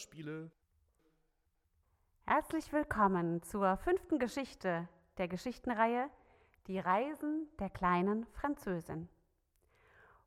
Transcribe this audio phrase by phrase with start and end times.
[0.00, 0.50] Hörspiele.
[2.24, 4.88] Herzlich willkommen zur fünften Geschichte
[5.18, 6.08] der Geschichtenreihe
[6.68, 9.10] Die Reisen der kleinen Französin.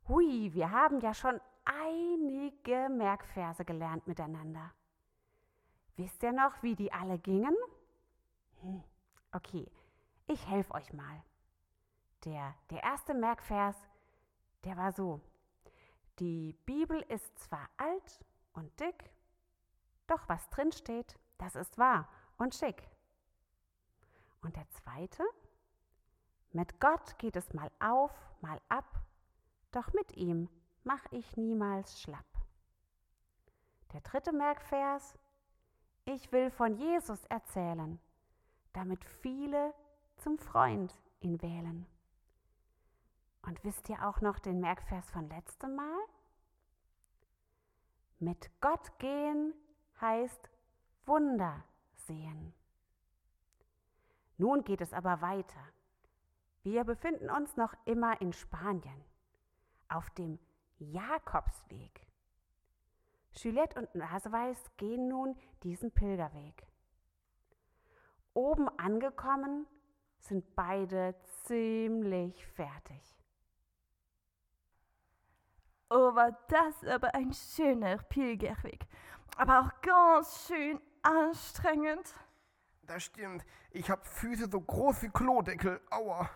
[0.06, 4.72] Hui, wir haben ja schon einige Merkverse gelernt miteinander.
[5.96, 7.56] Wisst ihr noch, wie die alle gingen?
[8.60, 8.84] Hm,
[9.32, 9.68] okay,
[10.28, 11.20] ich helfe euch mal.
[12.24, 13.76] Der, der erste Merkvers,
[14.62, 15.20] der war so.
[16.20, 19.13] Die Bibel ist zwar alt und dick,
[20.06, 22.08] doch was drin steht, das ist wahr
[22.38, 22.88] und schick.
[24.42, 25.24] Und der zweite?
[26.52, 29.00] Mit Gott geht es mal auf, mal ab,
[29.72, 30.48] doch mit ihm
[30.84, 32.26] mach ich niemals schlapp.
[33.92, 35.18] Der dritte Merkvers,
[36.04, 37.98] ich will von Jesus erzählen,
[38.72, 39.72] damit viele
[40.16, 41.86] zum Freund ihn wählen.
[43.42, 45.98] Und wisst ihr auch noch den Merkvers von letztem Mal?
[48.18, 49.54] Mit Gott gehen
[50.00, 50.50] heißt
[51.06, 51.64] Wunder
[51.94, 52.52] sehen.
[54.36, 55.60] Nun geht es aber weiter.
[56.62, 59.04] Wir befinden uns noch immer in Spanien,
[59.88, 60.38] auf dem
[60.78, 62.06] Jakobsweg.
[63.32, 66.66] Juliette und Naseweiß gehen nun diesen Pilgerweg.
[68.32, 69.66] Oben angekommen
[70.18, 71.14] sind beide
[71.44, 73.02] ziemlich fertig.
[75.90, 78.86] Oh, war das aber ein schöner Pilgerweg.
[79.36, 82.14] Aber auch ganz schön anstrengend.
[82.82, 83.44] Das stimmt.
[83.70, 85.80] Ich habe Füße so groß wie Klodeckel.
[85.90, 86.28] Aua.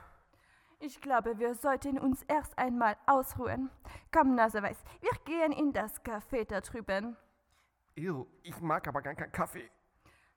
[0.80, 3.70] Ich glaube, wir sollten uns erst einmal ausruhen.
[4.12, 7.16] Komm, Naseweiß, wir gehen in das Café da drüben.
[7.96, 9.68] Ew, ich mag aber gar keinen Kaffee.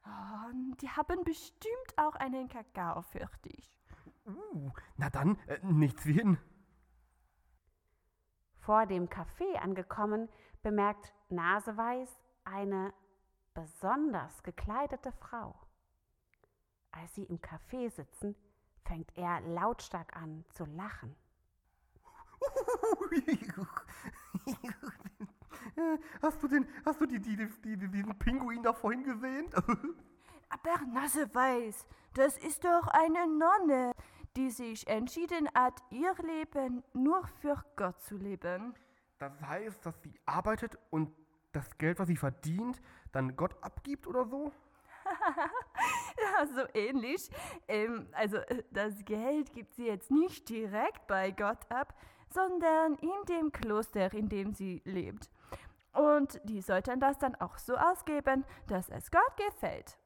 [0.03, 3.80] Oh, die haben bestimmt auch einen Kakao für dich.
[4.25, 6.40] Uh, na dann, äh, nichts wie hin.
[8.59, 10.28] Vor dem Café angekommen,
[10.64, 12.19] bemerkt Naseweiß
[12.51, 12.94] eine
[13.53, 15.56] besonders gekleidete Frau.
[16.91, 18.35] Als sie im Café sitzen,
[18.85, 21.16] fängt er lautstark an zu lachen.
[26.22, 29.50] Hast du den, hast du die, die, die, die, diesen Pinguin da vorhin gesehen?
[30.50, 33.94] Aber Naseweiß, das ist doch eine Nonne,
[34.35, 38.73] die sich entschieden hat, ihr Leben nur für Gott zu leben.
[39.19, 41.13] Das heißt, dass sie arbeitet und
[41.51, 42.81] das Geld, was sie verdient,
[43.12, 44.51] dann Gott abgibt oder so?
[46.22, 47.29] ja, so ähnlich.
[47.67, 51.94] Ähm, also äh, das Geld gibt sie jetzt nicht direkt bei Gott ab,
[52.29, 55.29] sondern in dem Kloster, in dem sie lebt.
[55.94, 59.97] Und die sollten das dann auch so ausgeben, dass es Gott gefällt.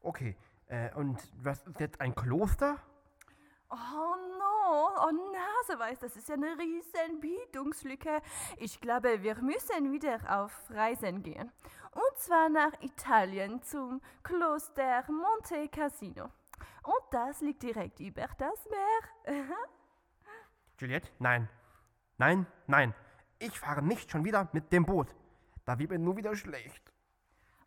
[0.00, 0.36] Okay,
[0.66, 2.76] äh, und was ist jetzt ein Kloster?
[3.70, 4.14] Oh
[4.76, 8.20] oh Naseweiß, das ist ja eine riesen Bildungslücke.
[8.58, 11.52] Ich glaube, wir müssen wieder auf Reisen gehen.
[11.92, 16.24] Und zwar nach Italien zum Kloster Monte Cassino.
[16.82, 19.44] Und das liegt direkt über das Meer.
[20.78, 21.48] Juliette, nein.
[22.18, 22.94] Nein, nein.
[23.38, 25.14] Ich fahre nicht schon wieder mit dem Boot.
[25.64, 26.92] Da wird mir nur wieder schlecht.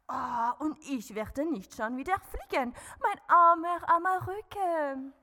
[0.07, 2.73] Oh, und ich werde nicht schon wieder fliegen.
[2.99, 5.13] Mein armer, armer Rücken.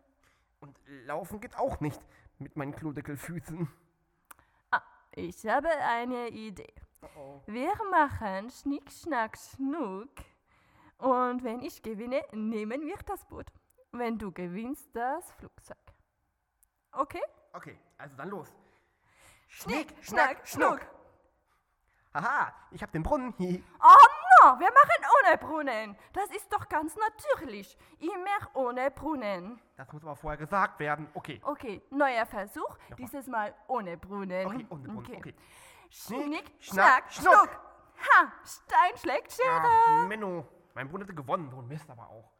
[0.61, 2.01] Und laufen geht auch nicht
[2.39, 3.69] mit meinen Klodeckelfüßen.
[4.71, 6.75] Ah, ich habe eine Idee.
[7.03, 7.43] Oh oh.
[7.47, 10.11] Wir machen Schnick, Schnack, Schnuck.
[10.99, 13.47] Und wenn ich gewinne, nehmen wir das Boot.
[13.93, 15.77] Wenn du gewinnst, das Flugzeug.
[16.93, 17.23] Okay?
[17.53, 18.53] Okay, also dann los.
[19.49, 20.81] Schnick, Schnack, Schnuck.
[22.13, 23.35] Haha, ich hab den Brunnen.
[23.39, 23.63] Hi.
[23.79, 24.06] Oh
[24.47, 25.97] no, wir machen ohne Brunnen.
[26.13, 27.77] Das ist doch ganz natürlich.
[27.99, 29.61] Immer ohne Brunnen.
[29.77, 31.09] Das muss aber vorher gesagt werden.
[31.15, 31.41] Okay.
[31.43, 32.77] Okay, neuer Versuch.
[32.99, 34.47] Dieses Mal ohne Brunnen.
[34.47, 35.19] Okay, ohne Brunnen.
[35.19, 35.35] Okay.
[35.91, 37.61] Schnick, Schnack, Schnack, Schnuck.
[37.99, 39.69] Ha, Stein schlägt Schere.
[39.89, 40.47] Ach, Menno.
[40.75, 41.51] Mein Brunnen hätte gewonnen.
[41.51, 42.31] So ein Mist aber auch.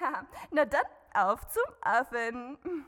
[0.00, 0.84] Ha, na dann
[1.14, 2.58] auf zum Affen.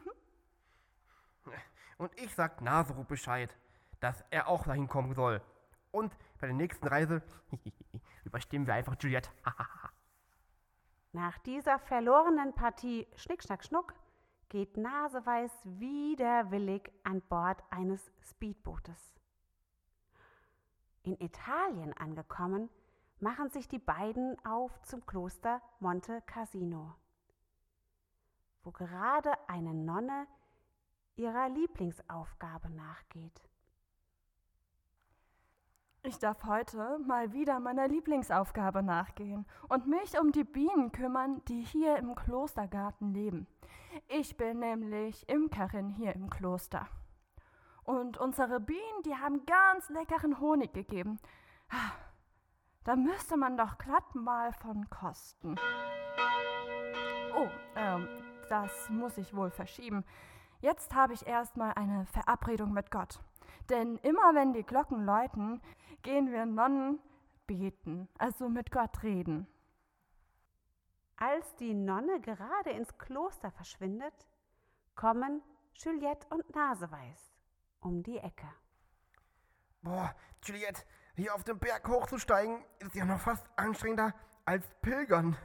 [1.98, 3.56] Und ich sag Naserub Bescheid,
[4.00, 5.40] dass er auch dahin kommen soll.
[5.90, 7.22] Und bei der nächsten Reise
[8.34, 9.30] überstimmen wir einfach Juliette.
[11.12, 13.94] Nach dieser verlorenen Partie Schnick, Schnack, Schnuck
[14.48, 19.14] geht Naseweiß widerwillig an Bord eines Speedbootes.
[21.04, 22.68] In Italien angekommen,
[23.20, 26.96] machen sich die beiden auf zum Kloster Monte Cassino,
[28.64, 30.26] wo gerade eine Nonne
[31.14, 33.40] ihrer Lieblingsaufgabe nachgeht.
[36.06, 41.62] Ich darf heute mal wieder meiner Lieblingsaufgabe nachgehen und mich um die Bienen kümmern, die
[41.62, 43.46] hier im Klostergarten leben.
[44.08, 46.86] Ich bin nämlich Imkerin hier im Kloster.
[47.84, 51.18] Und unsere Bienen, die haben ganz leckeren Honig gegeben.
[52.84, 55.56] Da müsste man doch glatt mal von kosten.
[57.34, 58.06] Oh, ähm,
[58.50, 60.04] das muss ich wohl verschieben.
[60.60, 63.20] Jetzt habe ich erstmal eine Verabredung mit Gott.
[63.68, 65.60] Denn immer wenn die Glocken läuten,
[66.02, 67.00] gehen wir Nonnen
[67.46, 69.46] beten, also mit Gott reden.
[71.16, 74.14] Als die Nonne gerade ins Kloster verschwindet,
[74.94, 75.42] kommen
[75.74, 77.34] Juliette und Naseweiß
[77.80, 78.48] um die Ecke.
[79.82, 80.82] Boah, Juliette,
[81.14, 84.14] hier auf dem Berg hochzusteigen, ist ja noch fast anstrengender
[84.44, 85.36] als Pilgern.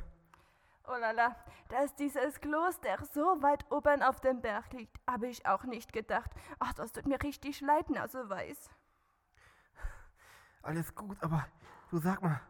[0.91, 1.35] Oh lala,
[1.67, 6.31] dass dieses Kloster so weit oben auf dem Berg liegt, habe ich auch nicht gedacht.
[6.57, 8.71] Ach, das tut mir richtig leid, Naseweiß.
[10.63, 11.45] Alles gut, aber
[11.91, 12.41] du sag mal,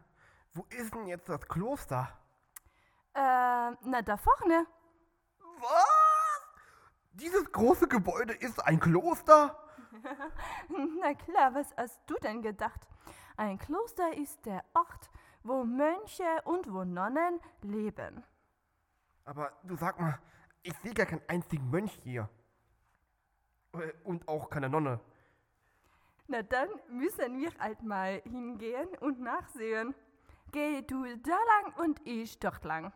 [0.54, 2.08] wo ist denn jetzt das Kloster?
[3.12, 3.20] Äh,
[3.82, 4.66] na da vorne.
[5.58, 6.40] Was?
[7.12, 9.54] Dieses große Gebäude ist ein Kloster?
[11.00, 12.80] Na klar, was hast du denn gedacht?
[13.36, 15.10] Ein Kloster ist der Ort,
[15.42, 18.24] wo Mönche und wo Nonnen leben.
[19.24, 20.18] Aber du sag mal,
[20.62, 22.28] ich sehe gar keinen einzigen Mönch hier.
[23.72, 25.00] Äh, Und auch keine Nonne.
[26.26, 29.94] Na dann müssen wir halt mal hingehen und nachsehen.
[30.52, 32.92] Geh du da lang und ich dort lang.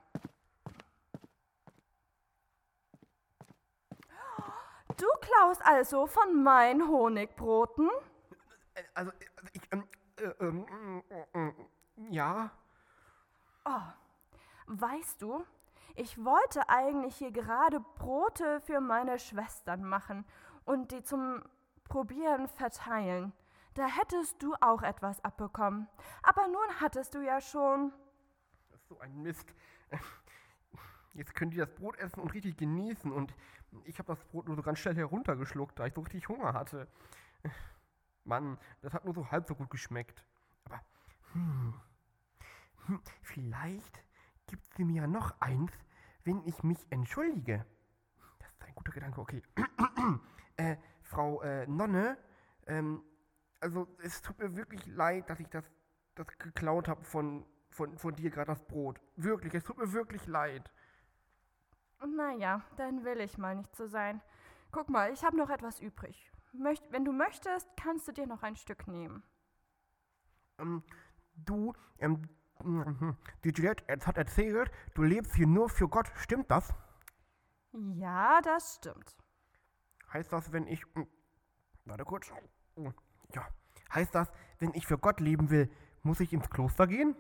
[4.97, 7.91] Du klaust also von meinen Honigbroten?
[8.75, 9.15] Äh, Also, äh,
[9.53, 9.85] ich, ähm,
[10.17, 11.53] äh, ähm, äh, äh,
[12.11, 12.51] ja.
[13.65, 13.81] Oh,
[14.67, 15.45] weißt du,
[15.95, 20.25] ich wollte eigentlich hier gerade Brote für meine Schwestern machen
[20.65, 21.43] und die zum
[21.85, 23.33] Probieren verteilen.
[23.75, 25.89] Da hättest du auch etwas abbekommen.
[26.23, 27.93] Aber nun hattest du ja schon.
[28.71, 29.55] Das ist so ein Mist.
[31.15, 33.13] Jetzt könnt ihr das Brot essen und richtig genießen.
[33.13, 33.35] Und
[33.85, 36.89] ich habe das Brot nur so ganz schnell heruntergeschluckt, da ich so richtig Hunger hatte.
[38.25, 40.25] Mann, das hat nur so halb so gut geschmeckt.
[40.65, 40.81] Aber,
[41.33, 41.75] hm,
[42.87, 44.03] hm vielleicht
[44.47, 45.73] gibt sie mir ja noch eins,
[46.25, 47.65] wenn ich mich entschuldige.
[48.39, 49.43] Das ist ein guter Gedanke, okay.
[50.57, 52.19] äh, Frau äh, Nonne,
[52.67, 53.03] ähm,
[53.61, 55.65] also es tut mir wirklich leid, dass ich das,
[56.15, 59.01] das geklaut habe von, von, von dir gerade das Brot.
[59.17, 60.71] Wirklich, es tut mir wirklich leid.
[62.07, 64.21] Naja, dann will ich mal nicht so sein.
[64.71, 66.31] Guck mal, ich habe noch etwas übrig.
[66.53, 69.23] Möcht, wenn du möchtest, kannst du dir noch ein Stück nehmen.
[70.59, 70.83] Ähm,
[71.37, 72.29] du, ähm,
[72.63, 76.11] die Juliette hat erzählt, du lebst hier nur für Gott.
[76.17, 76.73] Stimmt das?
[77.73, 79.17] Ja, das stimmt.
[80.13, 80.83] Heißt das, wenn ich.
[80.95, 81.03] mm,
[81.87, 82.31] Warte kurz.
[82.77, 82.89] Mm,
[83.35, 83.47] Ja.
[83.93, 85.71] Heißt das, wenn ich für Gott leben will,
[86.03, 87.17] muss ich ins Kloster gehen?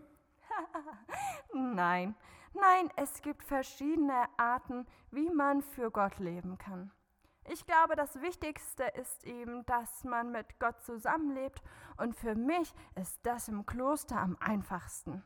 [1.54, 2.14] Nein,
[2.52, 6.90] nein, es gibt verschiedene Arten, wie man für Gott leben kann.
[7.50, 11.62] Ich glaube, das Wichtigste ist eben, dass man mit Gott zusammenlebt
[11.98, 15.22] und für mich ist das im Kloster am einfachsten.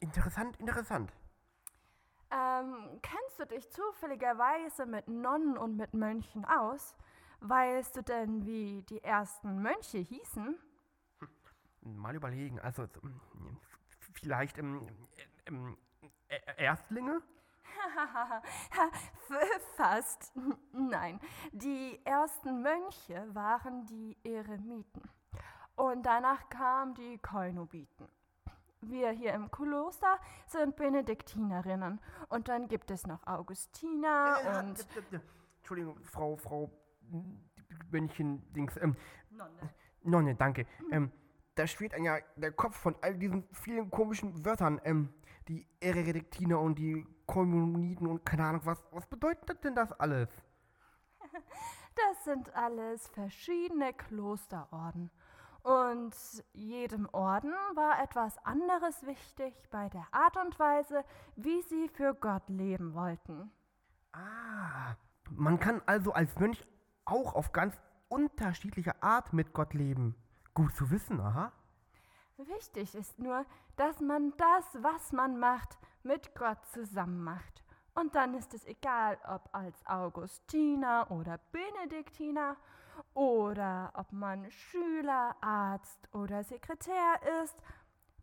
[0.00, 1.12] Interessant, interessant.
[2.30, 6.96] Ähm, kennst du dich zufälligerweise mit Nonnen und mit Mönchen aus?
[7.40, 10.58] Weißt du denn, wie die ersten Mönche hießen?
[11.82, 12.60] Mal überlegen.
[12.60, 12.90] Also, f-
[14.14, 15.76] vielleicht ähm, äh, ähm,
[16.56, 17.22] Erstlinge?
[19.76, 20.32] Fast.
[20.72, 21.20] Nein,
[21.52, 25.08] die ersten Mönche waren die Eremiten.
[25.76, 28.08] Und danach kamen die Koinobiten.
[28.82, 32.00] Wir hier im Kloster sind Benediktinerinnen.
[32.28, 35.20] Und dann gibt es noch Augustiner Äh, und äh, äh,
[35.58, 36.70] Entschuldigung, Frau, Frau
[37.10, 37.36] mm,
[37.90, 38.96] Männchen, Dings, ähm,
[39.30, 39.70] Nonne.
[40.02, 40.66] Nonne, danke.
[40.90, 41.12] Ähm,
[41.54, 45.12] da schwirrt einem ja der Kopf von all diesen vielen komischen Wörtern, ähm,
[45.48, 48.82] die Eredektiner und die Kommuniten und keine Ahnung was.
[48.90, 50.28] Was bedeutet denn das alles?
[51.96, 55.10] Das sind alles verschiedene Klosterorden.
[55.62, 56.14] Und
[56.52, 61.04] jedem Orden war etwas anderes wichtig bei der Art und Weise,
[61.36, 63.50] wie sie für Gott leben wollten.
[64.12, 64.94] Ah,
[65.30, 66.66] man kann also als Mönch
[67.04, 67.76] auch auf ganz
[68.08, 70.14] unterschiedliche Art mit Gott leben.
[70.54, 71.52] Gut zu wissen, aha.
[72.38, 73.44] Wichtig ist nur,
[73.80, 77.64] dass man das, was man macht, mit Gott zusammen macht.
[77.94, 82.58] Und dann ist es egal, ob als Augustiner oder Benediktiner
[83.14, 87.56] oder ob man Schüler, Arzt oder Sekretär ist.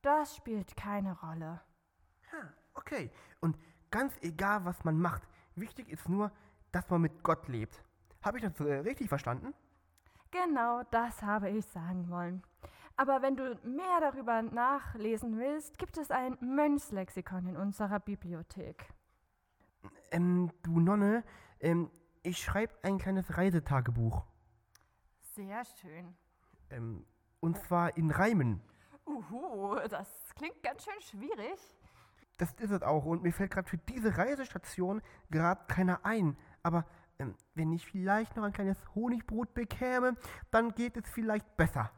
[0.03, 1.59] Das spielt keine Rolle.
[2.31, 3.09] Ha, okay.
[3.39, 3.57] Und
[3.89, 5.23] ganz egal, was man macht,
[5.55, 6.31] wichtig ist nur,
[6.71, 7.83] dass man mit Gott lebt.
[8.21, 9.55] Habe ich das äh, richtig verstanden?
[10.29, 12.43] Genau das habe ich sagen wollen.
[12.99, 18.91] Aber wenn du mehr darüber nachlesen willst, gibt es ein Mönchslexikon in unserer Bibliothek.
[20.09, 21.23] Ähm, du Nonne,
[21.59, 21.91] ähm,
[22.23, 24.25] ich schreibe ein kleines Reisetagebuch.
[25.35, 26.17] Sehr schön.
[26.71, 27.05] Ähm,
[27.39, 28.63] und zwar in Reimen.
[29.05, 31.77] Uhu, das klingt ganz schön schwierig.
[32.37, 33.05] Das ist es auch.
[33.05, 36.35] Und mir fällt gerade für diese Reisestation gerade keiner ein.
[36.63, 36.83] Aber
[37.19, 40.15] ähm, wenn ich vielleicht noch ein kleines Honigbrot bekäme,
[40.49, 41.91] dann geht es vielleicht besser.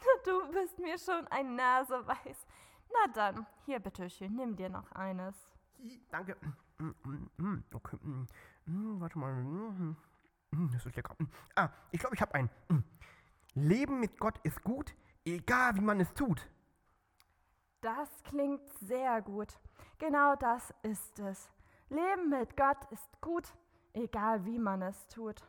[0.24, 2.46] du bist mir schon ein Naseweiß.
[2.90, 5.34] Na dann, hier bitteschön, nimm dir noch eines.
[6.10, 6.36] Danke.
[6.78, 7.98] Mm, Okay.
[8.02, 8.26] mm,
[8.66, 9.96] mm, Warte mal.
[10.72, 11.14] Das ist lecker.
[11.56, 12.50] Ah, ich glaube, ich habe einen.
[13.54, 16.48] Leben mit Gott ist gut, egal wie man es tut.
[17.80, 19.58] Das klingt sehr gut.
[19.98, 21.50] Genau das ist es.
[21.90, 23.52] Leben mit Gott ist gut,
[23.92, 25.42] egal wie man es tut.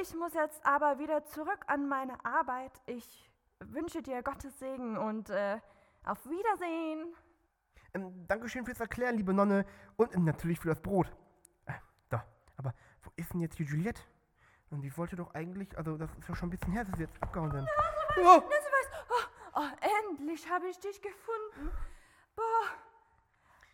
[0.00, 2.72] Ich muss jetzt aber wieder zurück an meine Arbeit.
[2.86, 3.28] Ich
[3.70, 5.60] wünsche dir Gottes Segen und äh,
[6.04, 7.14] auf Wiedersehen.
[7.94, 9.66] Ähm, Dankeschön fürs Erklären, liebe Nonne.
[9.96, 11.12] Und ähm, natürlich für das Brot.
[11.66, 11.72] Äh,
[12.08, 12.24] da.
[12.56, 14.02] Aber wo ist denn jetzt die Juliette?
[14.70, 17.02] Und die wollte doch eigentlich, also das ist ja schon ein bisschen her, dass sie
[17.02, 17.68] jetzt abgehauen sind.
[18.16, 21.70] Oh, Naseweiß, oh, oh, endlich habe ich dich gefunden.
[22.34, 22.64] Boah,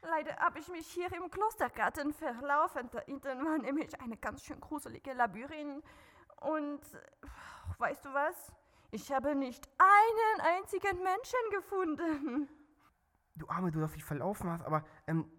[0.02, 2.88] leider habe ich mich hier im Klostergarten verlaufen.
[2.90, 5.84] Da hinten war nämlich eine ganz schön gruselige Labyrinth.
[6.40, 6.80] Und
[7.78, 8.52] weißt du was?
[8.90, 12.48] Ich habe nicht einen einzigen Menschen gefunden.
[13.36, 15.30] du Arme, du, dass dich verlaufen hast, aber ähm,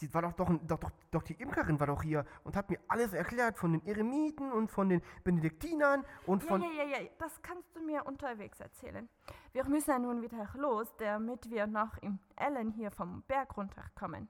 [0.00, 2.78] die war doch, doch, doch, doch, doch die Imkerin war doch hier und hat mir
[2.88, 6.62] alles erklärt von den Eremiten und von den Benediktinern und Ja, von...
[6.62, 9.08] ja, ja, ja, das kannst du mir unterwegs erzählen.
[9.52, 14.28] Wir müssen ja nun wieder los, damit wir noch im Ellen hier vom Berg runterkommen.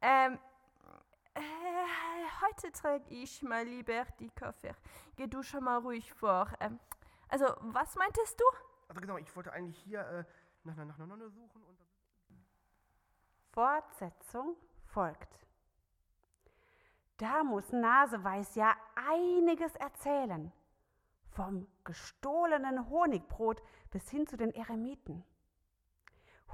[0.00, 0.38] Ähm,
[1.34, 1.40] äh,
[2.40, 4.76] heute trage ich mal lieber die Koffer.
[5.16, 6.48] Geh du schon mal ruhig vor.
[6.60, 6.78] Ähm,
[7.28, 8.44] also, was meintest du?
[8.88, 10.24] Also genau, ich wollte eigentlich hier äh,
[10.64, 11.78] nach, nach, nach einer Nonne suchen und...
[13.52, 14.54] Fortsetzung
[14.84, 15.38] folgt.
[17.16, 20.52] Da muss Naseweiß ja einiges erzählen.
[21.30, 25.24] Vom gestohlenen Honigbrot bis hin zu den Eremiten.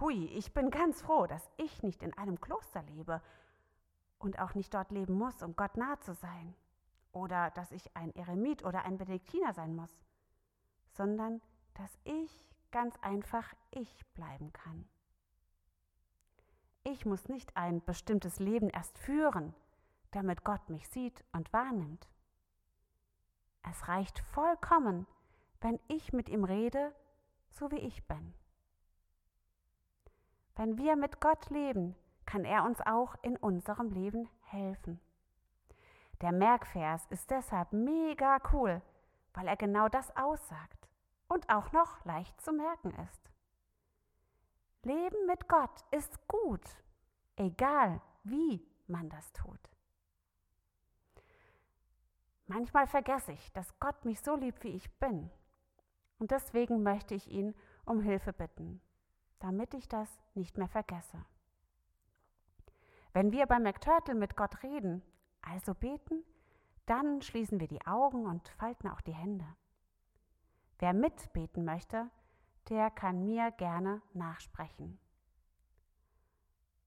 [0.01, 3.21] Hui, ich bin ganz froh, dass ich nicht in einem Kloster lebe
[4.19, 6.55] und auch nicht dort leben muss, um Gott nahe zu sein.
[7.11, 9.91] Oder dass ich ein Eremit oder ein Benediktiner sein muss,
[10.93, 11.41] sondern
[11.75, 12.31] dass ich
[12.71, 14.89] ganz einfach ich bleiben kann.
[16.85, 19.55] Ich muss nicht ein bestimmtes Leben erst führen,
[20.11, 22.09] damit Gott mich sieht und wahrnimmt.
[23.63, 25.07] Es reicht vollkommen,
[25.61, 26.93] wenn ich mit ihm rede,
[27.51, 28.35] so wie ich bin.
[30.57, 31.95] Wenn wir mit Gott leben,
[32.27, 35.01] kann er uns auch in unserem Leben helfen.
[36.21, 38.83] Der Merkvers ist deshalb mega cool,
[39.35, 40.82] weil er genau das aussagt
[41.33, 43.31] und auch noch leicht zu merken ist.
[44.83, 46.61] Leben mit Gott ist gut,
[47.37, 49.71] egal wie man das tut.
[52.47, 55.31] Manchmal vergesse ich, dass Gott mich so liebt, wie ich bin.
[56.19, 57.55] Und deswegen möchte ich ihn
[57.87, 58.83] um Hilfe bitten,
[59.39, 61.25] damit ich das nicht mehr vergesse.
[63.15, 65.03] Wenn wir bei McTurtle mit Gott reden,
[65.41, 66.25] also beten,
[66.87, 69.47] dann schließen wir die Augen und falten auch die Hände.
[70.83, 72.11] Wer mitbeten möchte,
[72.69, 74.99] der kann mir gerne nachsprechen.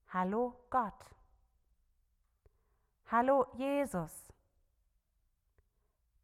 [0.08, 1.16] Hallo Gott.
[3.06, 4.34] Hallo Jesus.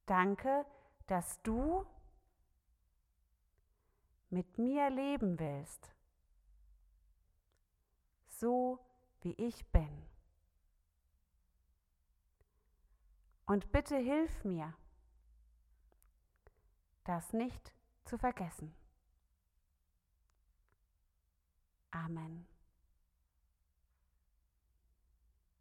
[0.05, 0.67] Danke,
[1.07, 1.87] dass du
[4.29, 5.95] mit mir leben willst,
[8.29, 8.81] so
[9.23, 10.07] wie ich bin.
[13.47, 14.75] Und bitte hilf mir,
[17.05, 17.73] das nicht
[18.05, 18.75] zu vergessen.
[21.91, 22.52] Amen.